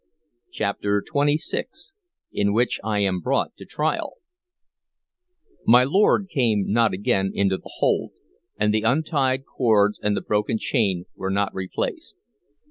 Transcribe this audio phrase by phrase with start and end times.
[0.51, 1.91] CHAPTER XXVI
[2.31, 4.13] IN WHICH I AM BROUGHT TO TRIAL
[5.67, 8.09] MY lord came not again into the hold,
[8.57, 12.15] and the untied cords and the broken chain were not replaced.